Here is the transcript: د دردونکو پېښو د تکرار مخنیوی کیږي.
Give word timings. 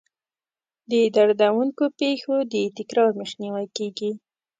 د 0.91 0.93
دردونکو 1.15 1.83
پېښو 1.99 2.35
د 2.53 2.55
تکرار 2.77 3.09
مخنیوی 3.19 3.67
کیږي. 3.77 4.11